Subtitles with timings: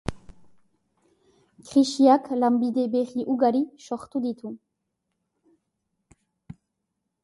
[1.67, 4.57] Krisiak lanbide berri ugari sortu ditu.